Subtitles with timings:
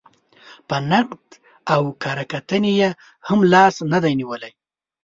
[0.67, 1.25] په نقد
[1.73, 2.89] او کره کتنې یې
[3.27, 4.51] هم لاس نه دی نېولی.